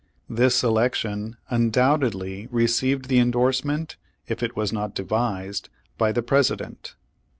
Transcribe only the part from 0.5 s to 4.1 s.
election undoubtedly received the endorse ment